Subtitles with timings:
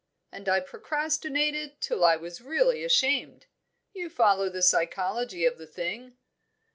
[0.31, 3.45] And I procrastinated till I was really ashamed
[3.93, 6.17] you follow the psychology of the thing?